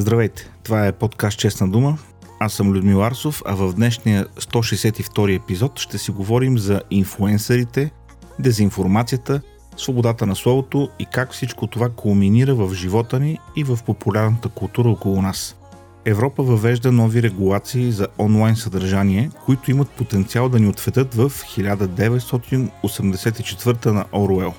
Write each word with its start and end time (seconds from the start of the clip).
Здравейте, 0.00 0.50
това 0.62 0.86
е 0.86 0.92
подкаст 0.92 1.38
Честна 1.38 1.68
дума. 1.68 1.98
Аз 2.38 2.52
съм 2.52 2.72
Людмил 2.72 3.04
Арсов, 3.04 3.42
а 3.46 3.54
в 3.54 3.72
днешния 3.72 4.26
162 4.26 5.36
епизод 5.36 5.78
ще 5.78 5.98
си 5.98 6.10
говорим 6.10 6.58
за 6.58 6.82
инфуенсърите, 6.90 7.90
дезинформацията, 8.38 9.40
свободата 9.76 10.26
на 10.26 10.36
словото 10.36 10.88
и 10.98 11.06
как 11.12 11.32
всичко 11.32 11.66
това 11.66 11.88
кулминира 11.88 12.54
в 12.54 12.74
живота 12.74 13.20
ни 13.20 13.38
и 13.56 13.64
в 13.64 13.78
популярната 13.86 14.48
култура 14.48 14.88
около 14.88 15.22
нас. 15.22 15.56
Европа 16.04 16.42
въвежда 16.42 16.92
нови 16.92 17.22
регулации 17.22 17.92
за 17.92 18.08
онлайн 18.18 18.56
съдържание, 18.56 19.30
които 19.44 19.70
имат 19.70 19.90
потенциал 19.90 20.48
да 20.48 20.58
ни 20.58 20.68
ответят 20.68 21.14
в 21.14 21.30
1984 21.30 23.86
на 23.86 24.04
Оруел. 24.12 24.54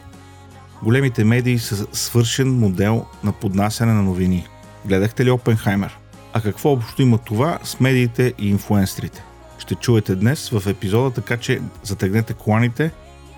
Големите 0.83 1.23
медии 1.23 1.59
са 1.59 1.87
свършен 1.91 2.59
модел 2.59 3.05
на 3.23 3.31
поднасяне 3.31 3.93
на 3.93 4.01
новини. 4.01 4.47
Гледахте 4.85 5.25
ли 5.25 5.31
Опенхаймер? 5.31 5.97
А 6.33 6.41
какво 6.41 6.71
общо 6.71 7.01
има 7.01 7.17
това 7.17 7.59
с 7.63 7.79
медиите 7.79 8.33
и 8.39 8.49
инфуенсерите? 8.49 9.23
Ще 9.57 9.75
чуете 9.75 10.15
днес 10.15 10.49
в 10.49 10.69
епизода, 10.69 11.11
така 11.11 11.37
че 11.37 11.61
затегнете 11.83 12.33
коланите, 12.33 12.91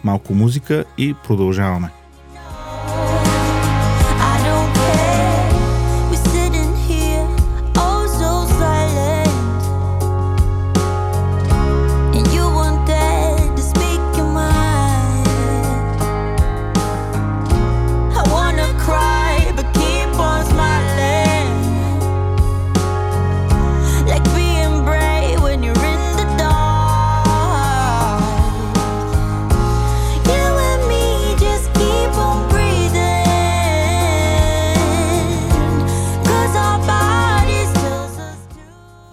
малко 0.04 0.34
музика 0.34 0.86
и 0.98 1.16
продължаваме. 1.28 1.90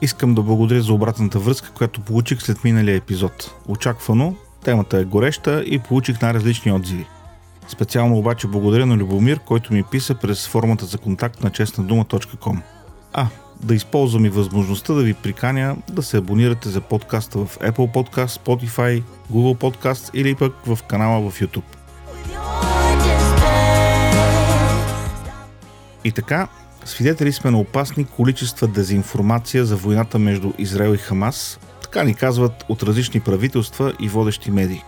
Искам 0.02 0.34
да 0.34 0.42
благодаря 0.42 0.82
за 0.82 0.92
обратната 0.92 1.38
връзка, 1.38 1.70
която 1.70 2.00
получих 2.00 2.42
след 2.42 2.64
миналия 2.64 2.96
епизод. 2.96 3.54
Очаквано, 3.68 4.34
темата 4.64 4.98
е 4.98 5.04
гореща 5.04 5.62
и 5.66 5.78
получих 5.78 6.22
най-различни 6.22 6.72
отзиви. 6.72 7.06
Специално 7.68 8.18
обаче 8.18 8.46
благодаря 8.46 8.86
на 8.86 8.96
Любомир, 8.96 9.38
който 9.38 9.72
ми 9.72 9.82
писа 9.82 10.14
през 10.14 10.48
формата 10.48 10.86
за 10.86 10.98
контакт 10.98 11.42
на 11.42 11.50
честнадума.com. 11.50 12.60
А, 13.12 13.26
да 13.62 13.74
използвам 13.74 14.24
и 14.24 14.28
възможността 14.28 14.92
да 14.92 15.02
ви 15.02 15.14
приканя 15.14 15.76
да 15.90 16.02
се 16.02 16.16
абонирате 16.16 16.68
за 16.68 16.80
подкаста 16.80 17.38
в 17.38 17.58
Apple 17.58 17.92
Podcast, 17.92 18.44
Spotify, 18.44 19.02
Google 19.32 19.58
Podcast 19.58 20.10
или 20.14 20.34
пък 20.34 20.54
в 20.66 20.78
канала 20.82 21.30
в 21.30 21.40
YouTube. 21.40 21.76
И 26.04 26.12
така, 26.12 26.48
свидетели 26.84 27.32
сме 27.32 27.50
на 27.50 27.60
опасни 27.60 28.04
количества 28.04 28.68
дезинформация 28.68 29.64
за 29.64 29.76
войната 29.76 30.18
между 30.18 30.52
Израел 30.58 30.94
и 30.94 30.98
Хамас, 30.98 31.58
така 31.82 32.02
ни 32.02 32.14
казват 32.14 32.64
от 32.68 32.82
различни 32.82 33.20
правителства 33.20 33.92
и 34.00 34.08
водещи 34.08 34.50
медии. 34.50 34.82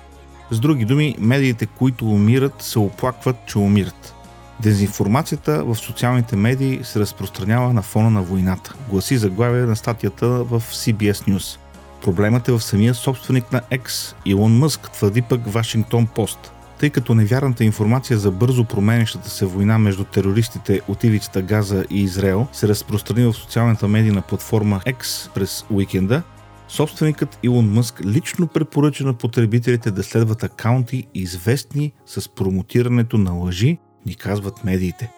С 0.50 0.60
други 0.60 0.84
думи, 0.84 1.16
медиите, 1.18 1.66
които 1.66 2.06
умират, 2.06 2.62
се 2.62 2.78
оплакват, 2.78 3.36
че 3.46 3.58
умират. 3.58 4.14
Дезинформацията 4.60 5.64
в 5.64 5.74
социалните 5.74 6.36
медии 6.36 6.80
се 6.82 7.00
разпространява 7.00 7.72
на 7.72 7.82
фона 7.82 8.10
на 8.10 8.22
войната, 8.22 8.74
гласи 8.90 9.16
заглавие 9.16 9.62
на 9.62 9.76
статията 9.76 10.26
в 10.28 10.62
CBS 10.72 11.12
News. 11.12 11.58
Проблемът 12.02 12.48
е 12.48 12.52
в 12.52 12.60
самия 12.60 12.94
собственик 12.94 13.52
на 13.52 13.60
X, 13.60 14.14
Илон 14.24 14.58
Мъск, 14.58 14.90
твърди 14.90 15.22
пък 15.22 15.40
Вашингтон 15.46 16.06
Пост– 16.06 16.52
тъй 16.82 16.90
като 16.90 17.14
невярната 17.14 17.64
информация 17.64 18.18
за 18.18 18.30
бързо 18.30 18.64
променящата 18.64 19.30
се 19.30 19.46
война 19.46 19.78
между 19.78 20.04
терористите 20.04 20.80
от 20.88 21.04
ивицата 21.04 21.42
Газа 21.42 21.84
и 21.90 22.02
Израел 22.02 22.46
се 22.52 22.68
разпространи 22.68 23.26
в 23.26 23.32
социалната 23.32 23.88
медийна 23.88 24.22
платформа 24.22 24.80
X 24.86 25.30
през 25.34 25.64
уикенда, 25.70 26.22
собственикът 26.68 27.38
Илон 27.42 27.72
Мъск 27.72 28.00
лично 28.04 28.46
препоръча 28.46 29.04
на 29.04 29.14
потребителите 29.14 29.90
да 29.90 30.02
следват 30.02 30.42
акаунти 30.42 31.06
известни 31.14 31.92
с 32.06 32.28
промотирането 32.28 33.18
на 33.18 33.32
лъжи, 33.32 33.78
ни 34.06 34.14
казват 34.14 34.64
медиите. 34.64 35.10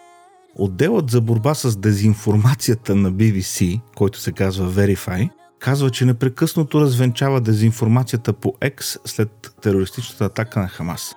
Отделът 0.55 1.09
за 1.09 1.21
борба 1.21 1.53
с 1.53 1.77
дезинформацията 1.77 2.95
на 2.95 3.13
BBC, 3.13 3.79
който 3.95 4.19
се 4.19 4.31
казва 4.31 4.71
Verify, 4.71 5.29
казва, 5.59 5.89
че 5.89 6.05
непрекъснато 6.05 6.81
развенчава 6.81 7.41
дезинформацията 7.41 8.33
по 8.33 8.55
X 8.61 8.97
след 9.05 9.55
терористичната 9.61 10.25
атака 10.25 10.59
на 10.59 10.67
Хамас. 10.67 11.15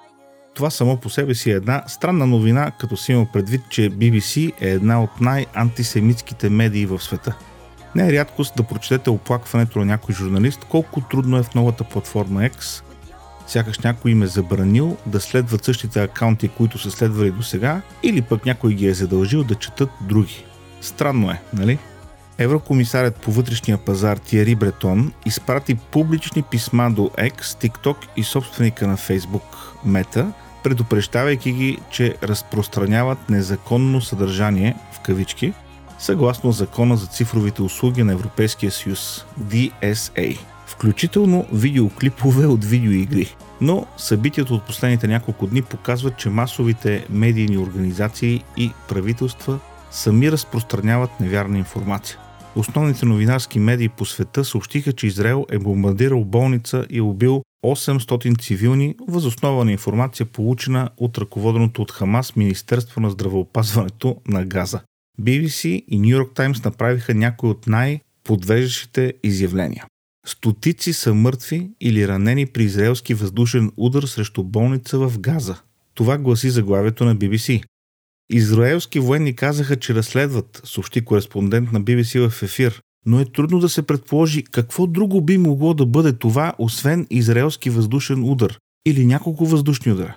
Това 0.58 0.70
само 0.70 0.96
по 0.96 1.10
себе 1.10 1.34
си 1.34 1.50
е 1.50 1.54
една 1.54 1.82
странна 1.86 2.26
новина, 2.26 2.70
като 2.70 2.96
си 2.96 3.12
има 3.12 3.26
предвид, 3.32 3.62
че 3.69 3.91
BBC 3.91 4.52
е 4.60 4.69
една 4.69 5.02
от 5.02 5.20
най-антисемитските 5.20 6.50
медии 6.50 6.86
в 6.86 7.00
света. 7.00 7.36
Не 7.94 8.08
е 8.08 8.12
рядкост 8.12 8.56
да 8.56 8.62
прочетете 8.62 9.10
оплакването 9.10 9.78
на 9.78 9.84
някой 9.84 10.14
журналист, 10.14 10.64
колко 10.64 11.00
трудно 11.00 11.38
е 11.38 11.42
в 11.42 11.54
новата 11.54 11.84
платформа 11.84 12.41
X, 12.41 12.82
сякаш 13.46 13.78
някой 13.78 14.10
им 14.10 14.22
е 14.22 14.26
забранил 14.26 14.96
да 15.06 15.20
следват 15.20 15.64
същите 15.64 16.02
акаунти, 16.02 16.48
които 16.48 16.78
са 16.78 16.90
следвали 16.90 17.30
до 17.30 17.42
сега, 17.42 17.82
или 18.02 18.22
пък 18.22 18.46
някой 18.46 18.75
ги 18.75 18.86
е 18.86 18.94
задължил 18.94 19.44
да 19.44 19.54
четат 19.54 19.90
други. 20.00 20.44
Странно 20.80 21.30
е, 21.30 21.40
нали? 21.52 21.78
Еврокомисарят 22.38 23.16
по 23.16 23.32
вътрешния 23.32 23.78
пазар 23.78 24.16
Тиери 24.16 24.54
Бретон 24.54 25.12
изпрати 25.26 25.75
публични 25.75 26.42
писма 26.42 26.90
до 26.90 27.02
X, 27.02 27.40
TikTok 27.42 27.96
и 28.16 28.25
собственика 28.25 28.86
на 28.86 28.96
Facebook 28.96 29.42
Meta, 29.86 30.32
предупреждавайки 30.62 31.52
ги, 31.52 31.78
че 31.91 32.14
разпространяват 32.22 33.30
незаконно 33.30 34.00
съдържание 34.00 34.76
в 34.92 35.00
кавички, 35.00 35.52
съгласно 35.98 36.52
закона 36.52 36.96
за 36.96 37.06
цифровите 37.06 37.62
услуги 37.62 38.02
на 38.02 38.12
Европейския 38.12 38.70
съюз 38.70 39.26
DSA, 39.41 40.38
включително 40.66 41.46
видеоклипове 41.52 42.46
от 42.46 42.64
видеоигри. 42.64 43.34
Но 43.60 43.86
събитието 43.96 44.54
от 44.54 44.66
последните 44.66 45.08
няколко 45.08 45.46
дни 45.46 45.62
показват, 45.62 46.16
че 46.16 46.30
масовите 46.30 47.06
медийни 47.10 47.58
организации 47.58 48.44
и 48.56 48.72
правителства 48.88 49.58
сами 49.90 50.32
разпространяват 50.32 51.20
невярна 51.20 51.58
информация. 51.58 52.19
Основните 52.56 53.06
новинарски 53.06 53.58
медии 53.58 53.88
по 53.88 54.06
света 54.06 54.44
съобщиха, 54.44 54.92
че 54.92 55.06
Израел 55.06 55.46
е 55.50 55.58
бомбардирал 55.58 56.25
болница 56.25 56.86
и 56.90 57.00
убил 57.00 57.42
800 57.64 58.41
цивилни, 58.41 58.94
възоснова 59.08 59.64
на 59.64 59.72
информация 59.72 60.26
получена 60.26 60.91
от 60.96 61.19
ръководеното 61.19 61.82
от 61.82 61.92
Хамас 61.92 62.36
Министерство 62.36 63.00
на 63.00 63.10
здравеопазването 63.10 64.16
на 64.28 64.44
Газа. 64.44 64.80
BBC 65.20 65.69
и 65.69 66.00
New 66.00 66.22
York 66.22 66.34
Times 66.34 66.64
направиха 66.64 67.14
някои 67.14 67.50
от 67.50 67.66
най-подвеждащите 67.66 69.14
изявления. 69.22 69.87
Стотици 70.26 70.93
са 70.93 71.14
мъртви 71.14 71.70
или 71.81 72.08
ранени 72.08 72.46
при 72.46 72.64
израелски 72.64 73.14
въздушен 73.14 73.72
удар 73.76 74.02
срещу 74.02 74.44
болница 74.44 74.99
в 74.99 75.19
Газа. 75.19 75.56
Това 75.94 76.19
гласи 76.19 76.50
заглавието 76.50 77.05
на 77.05 77.16
BBC. 77.16 77.62
Израелски 78.31 79.00
военни 79.00 79.37
казаха, 79.37 79.76
че 79.76 79.94
разследват, 79.94 80.60
съобщи 80.64 81.05
кореспондент 81.05 81.72
на 81.72 81.81
BBC 81.81 82.28
в 82.28 82.43
ефир, 82.43 82.81
но 83.08 83.20
е 83.20 83.25
трудно 83.25 83.58
да 83.58 83.69
се 83.69 83.82
предположи 83.82 84.44
какво 84.44 84.87
друго 84.87 85.20
би 85.20 85.38
могло 85.38 85.75
да 85.75 85.87
бъде 85.87 86.12
това, 86.12 86.52
освен 86.58 87.06
израелски 87.10 87.70
въздушен 87.70 88.25
удар 88.25 88.58
или 88.87 89.06
няколко 89.06 89.46
въздушни 89.46 89.93
удара. 89.93 90.16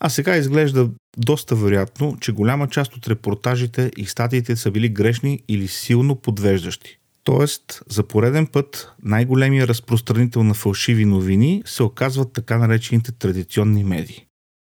А 0.00 0.08
сега 0.08 0.36
изглежда 0.36 0.90
доста 1.18 1.56
вероятно, 1.56 2.16
че 2.20 2.32
голяма 2.32 2.68
част 2.68 2.96
от 2.96 3.08
репортажите 3.08 3.90
и 3.96 4.06
статиите 4.06 4.56
са 4.56 4.70
били 4.70 4.88
грешни 4.88 5.42
или 5.48 5.68
силно 5.68 6.16
подвеждащи. 6.16 6.98
Тоест, 7.24 7.82
за 7.88 8.02
пореден 8.02 8.46
път 8.46 8.92
най-големия 9.02 9.68
разпространител 9.68 10.42
на 10.42 10.54
фалшиви 10.54 11.04
новини 11.04 11.62
се 11.66 11.82
оказват 11.82 12.32
така 12.32 12.58
наречените 12.58 13.12
традиционни 13.12 13.84
медии. 13.84 14.26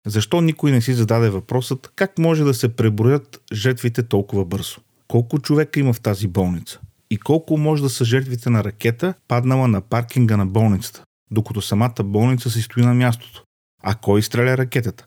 Защо 0.07 0.41
никой 0.41 0.71
не 0.71 0.81
си 0.81 0.95
зададе 0.95 1.31
въпросът 1.31 1.93
как 1.97 2.19
може 2.19 2.45
да 2.45 2.55
се 2.55 2.69
преброят 2.69 3.43
жертвите 3.53 4.03
толкова 4.03 4.45
бързо? 4.45 4.77
Колко 5.09 5.39
човека 5.39 5.81
има 5.81 5.93
в 5.93 6.01
тази 6.01 6.29
болница? 6.29 6.81
И 7.11 7.19
колко 7.19 7.57
може 7.57 7.83
да 7.83 7.91
са 7.91 8.05
жертвите 8.05 8.51
на 8.51 8.65
ракета, 8.65 9.15
паднала 9.29 9.69
на 9.69 9.81
паркинга 9.81 10.37
на 10.37 10.47
болницата, 10.47 11.05
докато 11.31 11.63
самата 11.63 12.03
болница 12.05 12.51
си 12.51 12.63
стои 12.63 12.83
на 12.83 12.95
мястото? 12.95 13.45
А 13.83 13.95
кой 13.95 14.21
изстреля 14.21 14.59
ракетата? 14.59 15.07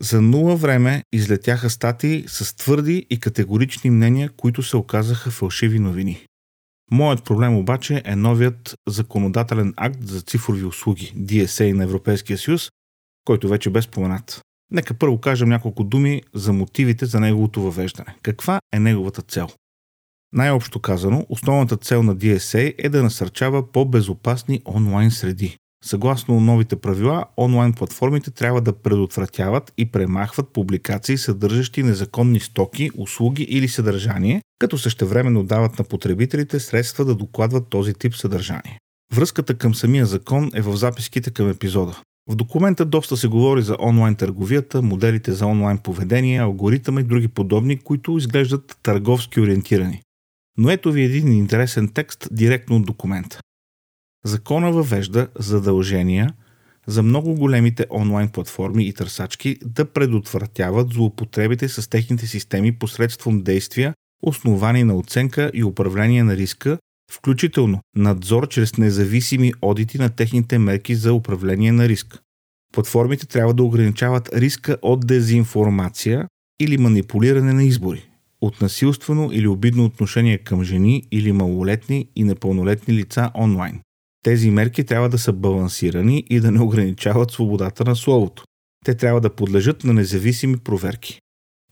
За 0.00 0.22
нула 0.22 0.56
време 0.56 1.02
излетяха 1.12 1.70
статии 1.70 2.24
с 2.28 2.56
твърди 2.56 3.06
и 3.10 3.20
категорични 3.20 3.90
мнения, 3.90 4.30
които 4.36 4.62
се 4.62 4.76
оказаха 4.76 5.30
фалшиви 5.30 5.78
новини. 5.78 6.26
Моят 6.90 7.24
проблем 7.24 7.56
обаче 7.56 8.02
е 8.04 8.16
новият 8.16 8.74
законодателен 8.88 9.74
акт 9.76 10.06
за 10.06 10.20
цифрови 10.20 10.64
услуги, 10.64 11.12
DSA 11.16 11.72
на 11.72 11.84
Европейския 11.84 12.38
съюз, 12.38 12.70
който 13.24 13.48
вече 13.48 13.70
бе 13.70 13.82
споменат. 13.82 14.40
Нека 14.70 14.94
първо 14.94 15.20
кажем 15.20 15.48
няколко 15.48 15.84
думи 15.84 16.22
за 16.34 16.52
мотивите 16.52 17.06
за 17.06 17.20
неговото 17.20 17.62
въвеждане. 17.62 18.16
Каква 18.22 18.58
е 18.72 18.78
неговата 18.78 19.22
цел? 19.22 19.48
Най-общо 20.36 20.80
казано, 20.80 21.26
основната 21.28 21.76
цел 21.76 22.02
на 22.02 22.16
DSA 22.16 22.74
е 22.78 22.88
да 22.88 23.02
насърчава 23.02 23.72
по-безопасни 23.72 24.60
онлайн 24.66 25.10
среди. 25.10 25.56
Съгласно 25.84 26.40
новите 26.40 26.76
правила, 26.76 27.24
онлайн 27.36 27.72
платформите 27.72 28.30
трябва 28.30 28.60
да 28.60 28.72
предотвратяват 28.72 29.72
и 29.78 29.90
премахват 29.90 30.52
публикации, 30.52 31.18
съдържащи 31.18 31.82
незаконни 31.82 32.40
стоки, 32.40 32.90
услуги 32.98 33.42
или 33.42 33.68
съдържание, 33.68 34.42
като 34.58 34.78
същевременно 34.78 35.42
дават 35.42 35.78
на 35.78 35.84
потребителите 35.84 36.60
средства 36.60 37.04
да 37.04 37.14
докладват 37.14 37.68
този 37.68 37.94
тип 37.94 38.14
съдържание. 38.14 38.78
Връзката 39.14 39.54
към 39.54 39.74
самия 39.74 40.06
закон 40.06 40.50
е 40.54 40.60
в 40.60 40.76
записките 40.76 41.30
към 41.30 41.50
епизода. 41.50 42.00
В 42.30 42.36
документа 42.36 42.84
доста 42.84 43.16
се 43.16 43.28
говори 43.28 43.62
за 43.62 43.76
онлайн 43.80 44.14
търговията, 44.14 44.82
моделите 44.82 45.32
за 45.32 45.46
онлайн 45.46 45.78
поведение, 45.78 46.40
алгоритъма 46.40 47.00
и 47.00 47.04
други 47.04 47.28
подобни, 47.28 47.78
които 47.78 48.18
изглеждат 48.18 48.78
търговски 48.82 49.40
ориентирани. 49.40 50.02
Но 50.58 50.70
ето 50.70 50.92
ви 50.92 51.02
един 51.02 51.32
интересен 51.32 51.88
текст 51.88 52.28
директно 52.30 52.76
от 52.76 52.86
документа. 52.86 53.40
Закона 54.24 54.72
въвежда 54.72 55.28
задължения 55.38 56.34
за 56.86 57.02
много 57.02 57.34
големите 57.34 57.86
онлайн 57.90 58.28
платформи 58.28 58.86
и 58.88 58.92
търсачки 58.92 59.58
да 59.64 59.84
предотвратяват 59.84 60.92
злоупотребите 60.92 61.68
с 61.68 61.90
техните 61.90 62.26
системи 62.26 62.72
посредством 62.72 63.42
действия, 63.42 63.94
основани 64.22 64.84
на 64.84 64.96
оценка 64.96 65.50
и 65.54 65.64
управление 65.64 66.24
на 66.24 66.36
риска, 66.36 66.78
включително 67.12 67.80
надзор 67.96 68.48
чрез 68.48 68.76
независими 68.76 69.52
одити 69.62 69.98
на 69.98 70.10
техните 70.10 70.58
мерки 70.58 70.94
за 70.94 71.12
управление 71.12 71.72
на 71.72 71.88
риск. 71.88 72.18
Платформите 72.72 73.26
трябва 73.26 73.54
да 73.54 73.62
ограничават 73.62 74.30
риска 74.34 74.76
от 74.82 75.06
дезинформация 75.06 76.28
или 76.60 76.78
манипулиране 76.78 77.52
на 77.52 77.64
избори, 77.64 78.08
от 78.40 78.60
насилствено 78.60 79.30
или 79.32 79.46
обидно 79.46 79.84
отношение 79.84 80.38
към 80.38 80.64
жени 80.64 81.02
или 81.12 81.32
малолетни 81.32 82.08
и 82.16 82.24
непълнолетни 82.24 82.94
лица 82.94 83.30
онлайн. 83.34 83.80
Тези 84.22 84.50
мерки 84.50 84.84
трябва 84.84 85.08
да 85.08 85.18
са 85.18 85.32
балансирани 85.32 86.24
и 86.30 86.40
да 86.40 86.50
не 86.50 86.60
ограничават 86.60 87.30
свободата 87.30 87.84
на 87.84 87.96
словото. 87.96 88.44
Те 88.84 88.94
трябва 88.94 89.20
да 89.20 89.34
подлежат 89.34 89.84
на 89.84 89.92
независими 89.92 90.56
проверки. 90.56 91.20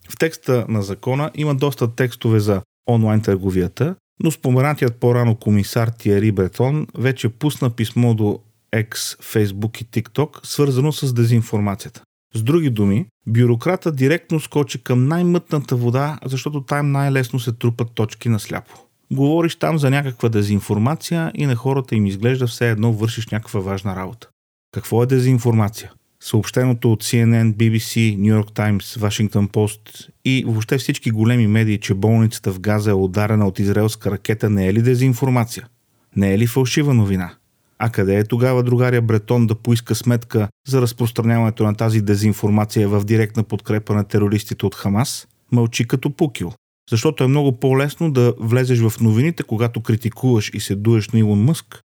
В 0.09 0.19
текста 0.19 0.67
на 0.69 0.83
закона 0.83 1.31
има 1.35 1.55
доста 1.55 1.95
текстове 1.95 2.41
за 2.41 2.63
онлайн 2.89 3.21
търговията, 3.21 3.97
но 4.23 4.31
споменатият 4.31 4.97
по-рано 4.97 5.37
комисар 5.37 5.89
Тиери 5.89 6.33
Бретон 6.33 6.87
вече 6.99 7.29
пусна 7.29 7.71
писмо 7.71 8.15
до 8.15 8.39
X, 8.75 8.95
Facebook 9.23 9.83
и 9.83 9.87
TikTok, 9.87 10.47
свързано 10.47 10.93
с 10.93 11.13
дезинформацията. 11.13 12.03
С 12.37 12.43
други 12.43 12.71
думи, 12.71 13.07
бюрократа 13.27 13.93
директно 13.93 14.41
скочи 14.41 14.83
към 14.83 15.09
най-мътната 15.09 15.77
вода, 15.77 16.19
защото 16.25 16.61
там 16.61 16.93
най-лесно 16.93 17.41
се 17.41 17.53
трупат 17.53 17.91
точки 17.95 18.29
на 18.29 18.41
сляпо. 18.41 18.75
Говориш 19.13 19.57
там 19.57 19.79
за 19.79 19.91
някаква 19.91 20.29
дезинформация 20.29 21.33
и 21.35 21.47
на 21.47 21.57
хората 21.57 21.95
им 21.95 22.07
изглежда 22.07 22.47
все 22.47 22.71
едно 22.71 22.93
вършиш 22.93 23.29
някаква 23.29 23.61
важна 23.61 23.97
работа. 23.97 24.29
Какво 24.73 25.03
е 25.03 25.07
дезинформация? 25.07 25.93
Съобщеното 26.21 26.93
от 26.93 27.05
CNN, 27.05 27.55
BBC, 27.55 28.19
New 28.19 28.43
York 28.43 28.51
Times, 28.51 28.83
Washington 28.83 29.49
Post 29.51 30.09
и 30.25 30.45
въобще 30.47 30.79
всички 30.79 31.11
големи 31.11 31.47
медии, 31.47 31.81
че 31.81 31.95
болницата 31.95 32.53
в 32.53 32.61
Газа 32.61 32.91
е 32.91 32.95
ударена 32.95 33.47
от 33.49 33.59
израелска 33.59 34.11
ракета, 34.11 34.51
не 34.51 34.67
е 34.67 34.75
ли 34.75 34.83
дезинформация? 34.83 35.69
Не 36.17 36.35
е 36.35 36.39
ли 36.39 36.47
фалшива 36.47 36.95
новина? 36.95 37.35
А 37.79 37.91
къде 37.91 38.19
е 38.19 38.25
тогава 38.25 38.63
другаря 38.63 39.03
Бретон 39.03 39.47
да 39.47 39.55
поиска 39.55 39.95
сметка 39.95 40.49
за 40.69 40.83
разпространяването 40.83 41.65
на 41.65 41.75
тази 41.75 42.01
дезинформация 42.01 42.89
в 42.89 43.05
директна 43.05 43.43
подкрепа 43.43 43.95
на 43.95 44.05
терористите 44.05 44.67
от 44.67 44.75
Хамас? 44.75 45.29
Мълчи 45.53 45.89
като 45.89 46.11
пукил. 46.11 46.53
Защото 46.91 47.25
е 47.25 47.29
много 47.29 47.61
по-лесно 47.61 48.13
да 48.13 48.35
влезеш 48.41 48.81
в 48.81 49.01
новините, 49.01 49.43
когато 49.43 49.81
критикуваш 49.81 50.51
и 50.55 50.61
се 50.61 50.75
дуеш 50.75 51.09
на 51.09 51.19
Илон 51.19 51.45
Мъск. 51.45 51.81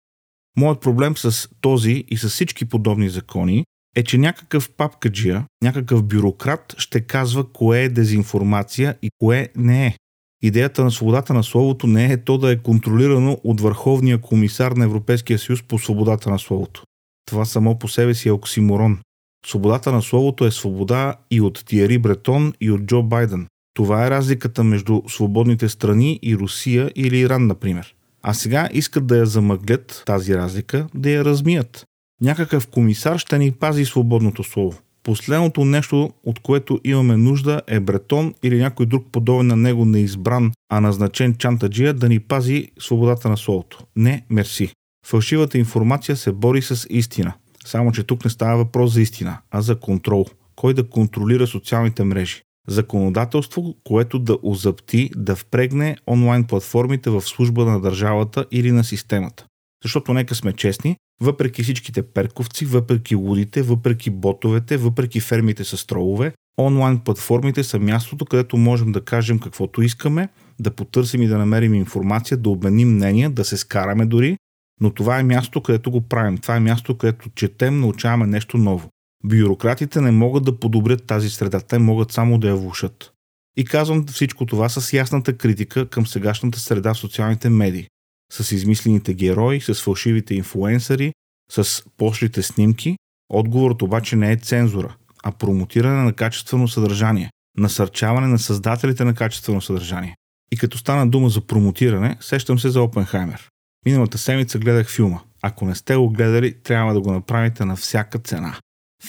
Моят 0.56 0.80
проблем 0.80 1.16
с 1.16 1.48
този 1.60 2.04
и 2.08 2.16
с 2.16 2.28
всички 2.28 2.64
подобни 2.64 3.08
закони 3.08 3.64
е, 3.96 4.02
че 4.04 4.18
някакъв 4.18 4.70
папкаджия, 4.70 5.44
някакъв 5.62 6.02
бюрократ 6.02 6.74
ще 6.78 7.00
казва 7.00 7.52
кое 7.52 7.82
е 7.82 7.88
дезинформация 7.88 8.96
и 9.02 9.10
кое 9.18 9.48
не 9.56 9.86
е. 9.86 9.96
Идеята 10.42 10.84
на 10.84 10.90
свободата 10.90 11.34
на 11.34 11.42
словото 11.42 11.86
не 11.86 12.12
е 12.12 12.24
то 12.24 12.38
да 12.38 12.52
е 12.52 12.56
контролирано 12.56 13.38
от 13.44 13.60
Върховния 13.60 14.18
комисар 14.18 14.72
на 14.72 14.84
Европейския 14.84 15.38
съюз 15.38 15.62
по 15.62 15.78
свободата 15.78 16.30
на 16.30 16.38
словото. 16.38 16.82
Това 17.26 17.44
само 17.44 17.78
по 17.78 17.88
себе 17.88 18.14
си 18.14 18.28
е 18.28 18.32
оксиморон. 18.32 18.98
Свободата 19.46 19.92
на 19.92 20.02
словото 20.02 20.44
е 20.44 20.50
свобода 20.50 21.14
и 21.30 21.40
от 21.40 21.64
Тиери 21.66 21.98
Бретон 21.98 22.52
и 22.60 22.70
от 22.70 22.80
Джо 22.80 23.02
Байден. 23.02 23.46
Това 23.74 24.06
е 24.06 24.10
разликата 24.10 24.64
между 24.64 25.02
свободните 25.08 25.68
страни 25.68 26.18
и 26.22 26.36
Русия 26.36 26.90
или 26.94 27.18
Иран, 27.18 27.46
например. 27.46 27.94
А 28.22 28.34
сега 28.34 28.68
искат 28.72 29.06
да 29.06 29.16
я 29.16 29.26
замъглят 29.26 30.02
тази 30.06 30.34
разлика, 30.34 30.86
да 30.94 31.10
я 31.10 31.24
размият. 31.24 31.84
Някакъв 32.20 32.66
комисар 32.66 33.18
ще 33.18 33.38
ни 33.38 33.52
пази 33.52 33.84
свободното 33.84 34.44
слово. 34.44 34.78
Последното 35.08 35.64
нещо, 35.64 36.10
от 36.24 36.38
което 36.38 36.80
имаме 36.84 37.16
нужда 37.16 37.62
е 37.66 37.80
Бретон 37.80 38.34
или 38.42 38.58
някой 38.58 38.86
друг 38.86 39.06
подобен 39.12 39.46
на 39.46 39.56
него 39.56 39.84
неизбран, 39.84 40.52
а 40.68 40.80
назначен 40.80 41.34
чантаджия 41.34 41.94
да 41.94 42.08
ни 42.08 42.20
пази 42.20 42.70
свободата 42.78 43.28
на 43.28 43.36
словото. 43.36 43.84
Не, 43.96 44.24
мерси. 44.30 44.72
Фалшивата 45.06 45.58
информация 45.58 46.16
се 46.16 46.32
бори 46.32 46.62
с 46.62 46.86
истина. 46.90 47.32
Само, 47.64 47.92
че 47.92 48.02
тук 48.02 48.24
не 48.24 48.30
става 48.30 48.56
въпрос 48.56 48.92
за 48.92 49.00
истина, 49.00 49.38
а 49.50 49.60
за 49.60 49.80
контрол. 49.80 50.26
Кой 50.56 50.74
да 50.74 50.88
контролира 50.88 51.46
социалните 51.46 52.04
мрежи? 52.04 52.42
Законодателство, 52.66 53.74
което 53.84 54.18
да 54.18 54.38
озапти, 54.42 55.10
да 55.16 55.36
впрегне 55.36 55.96
онлайн 56.06 56.44
платформите 56.44 57.10
в 57.10 57.20
служба 57.20 57.64
на 57.64 57.80
държавата 57.80 58.46
или 58.50 58.72
на 58.72 58.84
системата. 58.84 59.46
Защото 59.84 60.14
нека 60.14 60.34
сме 60.34 60.52
честни, 60.52 60.96
въпреки 61.22 61.62
всичките 61.62 62.02
перковци, 62.02 62.64
въпреки 62.64 63.14
лудите, 63.14 63.62
въпреки 63.62 64.10
ботовете, 64.10 64.76
въпреки 64.76 65.20
фермите 65.20 65.64
с 65.64 65.86
тролове, 65.86 66.32
онлайн 66.58 66.98
платформите 66.98 67.64
са 67.64 67.78
мястото, 67.78 68.24
където 68.24 68.56
можем 68.56 68.92
да 68.92 69.04
кажем 69.04 69.38
каквото 69.38 69.82
искаме, 69.82 70.28
да 70.60 70.70
потърсим 70.70 71.22
и 71.22 71.26
да 71.26 71.38
намерим 71.38 71.74
информация, 71.74 72.36
да 72.36 72.50
обменим 72.50 72.94
мнения, 72.94 73.30
да 73.30 73.44
се 73.44 73.56
скараме 73.56 74.06
дори, 74.06 74.36
но 74.80 74.90
това 74.90 75.18
е 75.18 75.22
място, 75.22 75.62
където 75.62 75.90
го 75.90 76.00
правим. 76.00 76.38
Това 76.38 76.56
е 76.56 76.60
място, 76.60 76.98
където 76.98 77.30
четем, 77.34 77.80
научаваме 77.80 78.26
нещо 78.26 78.58
ново. 78.58 78.88
Бюрократите 79.24 80.00
не 80.00 80.10
могат 80.10 80.44
да 80.44 80.60
подобрят 80.60 81.06
тази 81.06 81.30
среда, 81.30 81.60
те 81.60 81.78
могат 81.78 82.12
само 82.12 82.38
да 82.38 82.48
я 82.48 82.56
влушат. 82.56 83.12
И 83.56 83.64
казвам 83.64 84.06
всичко 84.06 84.46
това 84.46 84.68
с 84.68 84.92
ясната 84.92 85.36
критика 85.36 85.86
към 85.86 86.06
сегашната 86.06 86.58
среда 86.58 86.94
в 86.94 86.98
социалните 86.98 87.48
медии 87.48 87.88
с 88.32 88.52
измислените 88.52 89.14
герои, 89.14 89.60
с 89.60 89.74
фалшивите 89.74 90.34
инфуенсъри, 90.34 91.12
с 91.50 91.82
пошлите 91.96 92.42
снимки. 92.42 92.96
Отговорът 93.28 93.82
обаче 93.82 94.16
не 94.16 94.32
е 94.32 94.36
цензура, 94.36 94.96
а 95.22 95.32
промотиране 95.32 96.02
на 96.02 96.12
качествено 96.12 96.68
съдържание, 96.68 97.30
насърчаване 97.56 98.26
на 98.26 98.38
създателите 98.38 99.04
на 99.04 99.14
качествено 99.14 99.60
съдържание. 99.60 100.16
И 100.52 100.56
като 100.56 100.78
стана 100.78 101.10
дума 101.10 101.28
за 101.28 101.40
промотиране, 101.40 102.16
сещам 102.20 102.58
се 102.58 102.70
за 102.70 102.82
Опенхаймер. 102.82 103.48
Миналата 103.86 104.18
седмица 104.18 104.58
гледах 104.58 104.90
филма. 104.90 105.20
Ако 105.42 105.64
не 105.64 105.74
сте 105.74 105.96
го 105.96 106.10
гледали, 106.10 106.62
трябва 106.62 106.94
да 106.94 107.00
го 107.00 107.12
направите 107.12 107.64
на 107.64 107.76
всяка 107.76 108.18
цена. 108.18 108.58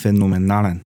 Феноменален. 0.01 0.81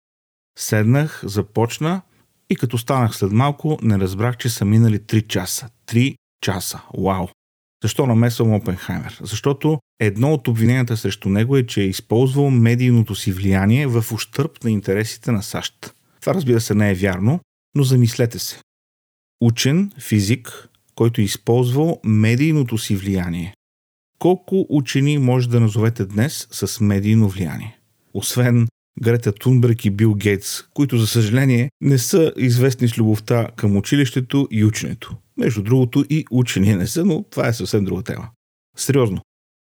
Седнах, 0.58 1.22
започна 1.24 2.02
и 2.50 2.56
като 2.56 2.78
станах 2.78 3.16
след 3.16 3.32
малко, 3.32 3.80
не 3.82 4.00
разбрах, 4.00 4.38
че 4.38 4.50
са 4.50 4.66
минали 4.66 5.00
3 5.00 5.28
часа. 5.28 5.70
3 5.88 6.16
часа. 6.42 6.82
Вау! 6.98 7.28
Защо 7.84 8.08
намесвам 8.08 8.54
Опенхаймер? 8.54 9.20
Защото 9.22 9.80
едно 10.00 10.34
от 10.34 10.48
обвиненията 10.48 10.98
срещу 10.98 11.30
него 11.30 11.58
е, 11.58 11.66
че 11.66 11.82
е 11.82 11.86
използвал 11.86 12.50
медийното 12.50 13.16
си 13.16 13.32
влияние 13.32 13.88
в 13.88 14.06
ущърп 14.14 14.64
на 14.64 14.72
интересите 14.72 15.32
на 15.32 15.44
САЩ. 15.44 15.94
Това 16.22 16.34
разбира 16.34 16.62
се 16.62 16.76
не 16.76 16.92
е 16.92 16.96
вярно, 16.96 17.40
но 17.76 17.84
замислете 17.84 18.40
се. 18.40 18.62
Учен, 19.42 19.92
физик, 20.00 20.70
който 20.96 21.22
е 21.22 21.24
използвал 21.24 22.00
медийното 22.04 22.78
си 22.78 22.96
влияние. 22.96 23.54
Колко 24.20 24.66
учени 24.70 25.18
може 25.18 25.50
да 25.50 25.60
назовете 25.60 26.06
днес 26.06 26.48
с 26.52 26.80
медийно 26.80 27.30
влияние? 27.30 27.80
Освен 28.14 28.68
Грета 29.02 29.32
Тунберг 29.32 29.86
и 29.86 29.90
Бил 29.90 30.16
Гейтс, 30.16 30.62
които 30.74 30.98
за 30.98 31.08
съжаление 31.08 31.70
не 31.82 31.98
са 31.98 32.34
известни 32.38 32.88
с 32.88 32.98
любовта 32.98 33.48
към 33.56 33.78
училището 33.78 34.48
и 34.52 34.66
ученето. 34.66 35.16
Между 35.38 35.64
другото 35.64 36.06
и 36.10 36.26
учени 36.32 36.76
не 36.76 36.88
са, 36.88 37.06
но 37.06 37.24
това 37.24 37.48
е 37.48 37.54
съвсем 37.54 37.86
друга 37.86 38.04
тема. 38.04 38.30
Сериозно, 38.78 39.22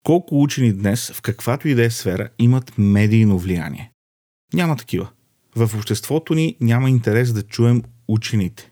колко 0.05 0.43
учени 0.43 0.73
днес 0.73 1.11
в 1.11 1.21
каквато 1.21 1.67
и 1.67 1.75
да 1.75 1.83
е 1.83 1.89
сфера 1.89 2.29
имат 2.39 2.73
медийно 2.77 3.39
влияние? 3.39 3.91
Няма 4.53 4.75
такива. 4.75 5.09
В 5.55 5.75
обществото 5.75 6.33
ни 6.33 6.57
няма 6.61 6.89
интерес 6.89 7.33
да 7.33 7.43
чуем 7.43 7.83
учените. 8.07 8.71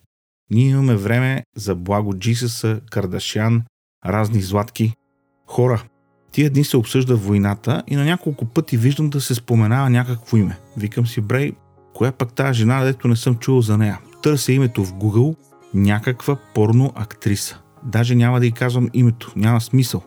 Ние 0.50 0.70
имаме 0.70 0.96
време 0.96 1.44
за 1.56 1.76
благо 1.76 2.18
Джисъса, 2.18 2.82
Кардашян, 2.92 3.64
разни 4.06 4.42
златки. 4.42 4.94
Хора, 5.48 5.84
тия 6.32 6.50
дни 6.50 6.64
се 6.64 6.78
обсъжда 6.78 7.16
войната 7.16 7.84
и 7.88 7.96
на 7.96 8.06
няколко 8.06 8.46
пъти 8.46 8.78
виждам 8.78 9.10
да 9.10 9.22
се 9.22 9.36
споменава 9.36 9.90
някакво 9.90 10.38
име. 10.38 10.58
Викам 10.78 11.08
си, 11.08 11.22
брей, 11.22 11.52
коя 11.94 12.12
пък 12.12 12.34
тази 12.34 12.60
жена, 12.60 12.84
дето 12.84 13.08
не 13.08 13.16
съм 13.16 13.36
чувал 13.36 13.62
за 13.62 13.78
нея? 13.78 14.00
Търся 14.24 14.52
името 14.52 14.86
в 14.86 14.94
Google, 14.94 15.36
някаква 15.74 16.38
порно 16.54 16.92
актриса. 16.96 17.60
Даже 17.84 18.16
няма 18.16 18.40
да 18.40 18.46
й 18.46 18.52
казвам 18.52 18.90
името, 18.94 19.32
няма 19.36 19.62
смисъл. 19.62 20.04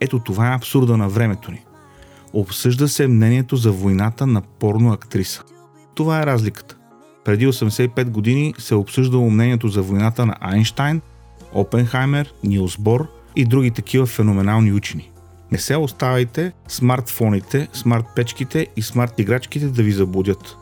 Ето 0.00 0.18
това 0.18 0.52
е 0.52 0.56
абсурда 0.56 0.96
на 0.96 1.08
времето 1.08 1.50
ни. 1.50 1.64
Обсъжда 2.32 2.88
се 2.88 3.06
мнението 3.06 3.56
за 3.56 3.72
войната 3.72 4.26
на 4.26 4.40
порно 4.40 4.92
актриса. 4.92 5.42
Това 5.94 6.22
е 6.22 6.26
разликата. 6.26 6.76
Преди 7.24 7.46
85 7.46 8.10
години 8.10 8.54
се 8.58 8.74
е 8.74 8.76
обсъждало 8.76 9.30
мнението 9.30 9.68
за 9.68 9.82
войната 9.82 10.26
на 10.26 10.36
Айнштайн, 10.40 11.00
Опенхаймер, 11.52 12.34
Нилс 12.44 12.76
Бор 12.78 13.08
и 13.36 13.44
други 13.44 13.70
такива 13.70 14.06
феноменални 14.06 14.72
учени. 14.72 15.10
Не 15.52 15.58
се 15.58 15.76
оставайте 15.76 16.52
смартфоните, 16.68 17.68
смарт 17.72 18.04
печките 18.16 18.66
и 18.76 18.82
смарт 18.82 19.18
играчките 19.18 19.66
да 19.66 19.82
ви 19.82 19.92
заблудят. 19.92 20.56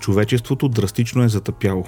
Човечеството 0.00 0.68
драстично 0.68 1.22
е 1.22 1.28
затъпяло. 1.28 1.84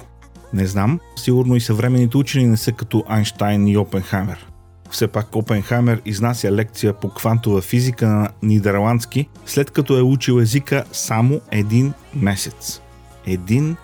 Не 0.53 0.67
знам, 0.67 0.99
сигурно 1.15 1.55
и 1.55 1.61
съвременните 1.61 2.17
учени 2.17 2.45
не 2.45 2.57
са 2.57 2.71
като 2.71 3.03
Айнштайн 3.07 3.67
и 3.67 3.77
Опенхаймер. 3.77 4.47
Все 4.89 5.07
пак 5.07 5.35
Опенхаймер 5.35 6.01
изнася 6.05 6.51
лекция 6.51 6.93
по 6.93 7.09
квантова 7.09 7.61
физика 7.61 8.07
на 8.07 8.29
нидерландски, 8.43 9.29
след 9.45 9.71
като 9.71 9.97
е 9.97 10.01
учил 10.01 10.39
езика 10.41 10.83
само 10.91 11.41
един 11.51 11.93
месец. 12.13 12.81
Един 13.25 13.75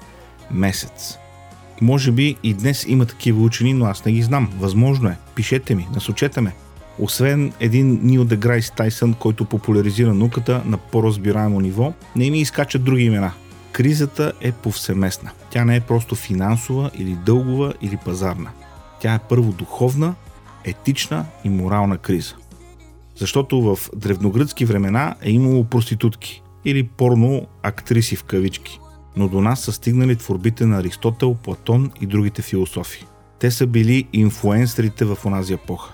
месец. 0.51 1.17
Може 1.81 2.11
би 2.11 2.35
и 2.43 2.53
днес 2.53 2.85
има 2.87 3.05
такива 3.05 3.43
учени, 3.43 3.73
но 3.73 3.85
аз 3.85 4.05
не 4.05 4.11
ги 4.11 4.21
знам. 4.21 4.53
Възможно 4.57 5.09
е. 5.09 5.17
Пишете 5.35 5.75
ми, 5.75 5.87
насочете 5.93 6.41
ме. 6.41 6.53
Освен 6.99 7.53
един 7.59 7.99
Нил 8.03 8.25
Деграйс 8.25 8.71
Тайсън, 8.71 9.13
който 9.13 9.45
популяризира 9.45 10.13
науката 10.13 10.61
на 10.65 10.77
по-разбираемо 10.77 11.59
ниво, 11.59 11.93
не 12.15 12.29
ми 12.29 12.39
изкачат 12.39 12.83
други 12.83 13.03
имена. 13.03 13.31
Кризата 13.71 14.33
е 14.41 14.51
повсеместна. 14.51 15.31
Тя 15.49 15.65
не 15.65 15.75
е 15.75 15.81
просто 15.81 16.15
финансова 16.15 16.91
или 16.97 17.17
дългова 17.25 17.73
или 17.81 17.97
пазарна. 18.05 18.49
Тя 19.01 19.13
е 19.13 19.19
първо 19.29 19.51
духовна, 19.51 20.15
етична 20.65 21.25
и 21.43 21.49
морална 21.49 21.97
криза. 21.97 22.35
Защото 23.15 23.61
в 23.61 23.89
древногръцки 23.95 24.65
времена 24.65 25.15
е 25.21 25.31
имало 25.31 25.63
проститутки 25.63 26.43
или 26.65 26.87
порно 26.87 27.47
актриси 27.63 28.15
в 28.15 28.23
кавички. 28.23 28.79
Но 29.15 29.27
до 29.27 29.41
нас 29.41 29.59
са 29.59 29.71
стигнали 29.71 30.15
творбите 30.15 30.65
на 30.65 30.79
Аристотел, 30.79 31.33
Платон 31.33 31.91
и 32.01 32.05
другите 32.05 32.41
философи. 32.41 33.05
Те 33.39 33.51
са 33.51 33.67
били 33.67 34.07
инфлуенсерите 34.13 35.05
в 35.05 35.17
онази 35.25 35.53
епоха. 35.53 35.93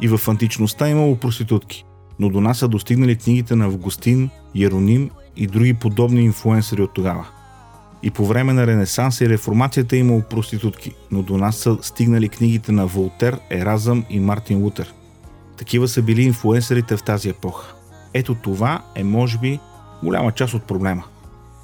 И 0.00 0.08
в 0.08 0.28
античността 0.28 0.88
имало 0.88 1.16
проститутки, 1.16 1.84
но 2.18 2.28
до 2.28 2.40
нас 2.40 2.58
са 2.58 2.68
достигнали 2.68 3.16
книгите 3.16 3.56
на 3.56 3.64
Августин, 3.64 4.30
Ероним 4.56 5.10
и 5.36 5.46
други 5.46 5.74
подобни 5.74 6.22
инфлуенсери 6.22 6.82
от 6.82 6.94
тогава. 6.94 7.26
И 8.02 8.10
по 8.10 8.26
време 8.26 8.52
на 8.52 8.66
Ренесанса 8.66 9.24
и 9.24 9.28
Реформацията 9.28 9.96
е 9.96 9.98
имало 9.98 10.22
проститутки, 10.22 10.94
но 11.10 11.22
до 11.22 11.36
нас 11.36 11.56
са 11.56 11.78
стигнали 11.82 12.28
книгите 12.28 12.72
на 12.72 12.86
Волтер, 12.86 13.38
Еразъм 13.50 14.04
и 14.10 14.20
Мартин 14.20 14.62
Лутер. 14.62 14.94
Такива 15.56 15.88
са 15.88 16.02
били 16.02 16.22
инфлуенсерите 16.22 16.96
в 16.96 17.02
тази 17.02 17.28
епоха. 17.28 17.74
Ето 18.14 18.34
това 18.34 18.82
е, 18.94 19.04
може 19.04 19.38
би, 19.38 19.58
голяма 20.02 20.32
част 20.32 20.54
от 20.54 20.62
проблема. 20.62 21.04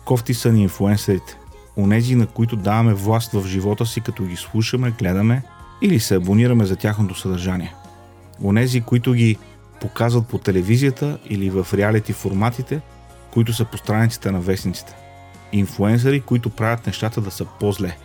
Кофти 0.05 0.35
са 0.35 0.53
ни 0.53 0.63
инфлуенсерите. 0.63 1.39
Онези, 1.77 2.15
на 2.15 2.27
които 2.27 2.57
даваме 2.57 2.95
власт 2.95 3.33
в 3.33 3.47
живота 3.47 3.87
си, 3.87 4.01
като 4.01 4.25
ги 4.25 4.37
слушаме, 4.37 4.91
гледаме 4.99 5.43
или 5.83 6.01
се 6.01 6.15
абонираме 6.15 6.65
за 6.65 6.77
тяхното 6.77 7.15
съдържание. 7.15 7.75
Онези, 8.43 8.81
които 8.81 9.13
ги 9.13 9.37
показват 9.81 10.27
по 10.27 10.39
телевизията 10.39 11.19
или 11.29 11.51
в 11.51 11.67
реалити 11.75 12.13
форматите, 12.13 12.81
които 13.33 13.53
са 13.53 13.65
по 13.65 13.79
страниците 13.79 14.31
на 14.31 14.41
вестниците. 14.41 14.95
Инфуенсъри, 15.53 16.21
които 16.21 16.51
правят 16.51 16.87
нещата 16.87 17.21
да 17.21 17.31
са 17.31 17.47
по-зле. 17.61 17.97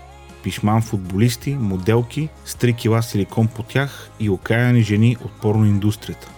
Пишман 0.44 0.82
футболисти, 0.82 1.56
моделки, 1.56 2.30
с 2.46 2.54
3 2.56 2.76
кила 2.76 3.02
силикон 3.02 3.48
по 3.48 3.64
тях 3.64 4.10
и 4.20 4.30
окаяни 4.30 4.82
жени 4.82 5.18
от 5.24 5.32
порно 5.32 5.66
индустрията. 5.66 6.30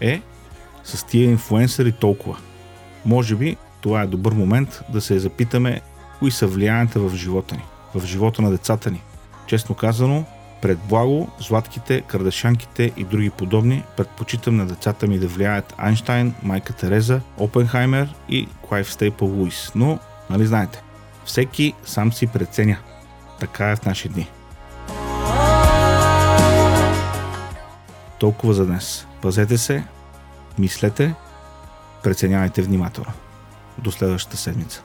Е, 0.00 0.22
с 0.84 1.04
тия 1.04 1.30
инфуенсъри 1.30 1.92
толкова. 1.92 2.38
Може 3.04 3.34
би 3.34 3.56
това 3.80 4.02
е 4.02 4.06
добър 4.06 4.32
момент 4.32 4.80
да 4.88 5.00
се 5.00 5.18
запитаме 5.18 5.80
кои 6.18 6.30
са 6.30 6.46
влиянията 6.46 7.00
в 7.00 7.16
живота 7.16 7.54
ни, 7.54 7.62
в 7.94 8.06
живота 8.06 8.42
на 8.42 8.50
децата 8.50 8.90
ни. 8.90 9.02
Честно 9.46 9.74
казано, 9.74 10.24
пред 10.62 10.78
благо, 10.78 11.28
златките, 11.40 12.00
кардашанките 12.00 12.92
и 12.96 13.04
други 13.04 13.30
подобни, 13.30 13.84
предпочитам 13.96 14.56
на 14.56 14.66
децата 14.66 15.06
ми 15.06 15.18
да 15.18 15.26
влияят 15.26 15.74
Айнштайн, 15.76 16.34
Майка 16.42 16.72
Тереза, 16.72 17.20
Опенхаймер 17.36 18.14
и 18.28 18.48
Клайв 18.68 18.92
Стейпъл 18.92 19.28
Луис. 19.28 19.72
Но, 19.74 19.98
нали 20.30 20.46
знаете, 20.46 20.82
всеки 21.24 21.74
сам 21.84 22.12
си 22.12 22.26
преценя. 22.26 22.78
Така 23.40 23.70
е 23.70 23.76
в 23.76 23.84
наши 23.84 24.08
дни. 24.08 24.30
Толкова 28.18 28.54
за 28.54 28.66
днес. 28.66 29.06
Пазете 29.22 29.58
се, 29.58 29.84
мислете, 30.58 31.14
преценявайте 32.02 32.62
внимателно. 32.62 33.12
До 33.78 33.90
следващата 33.90 34.36
седмица. 34.36 34.82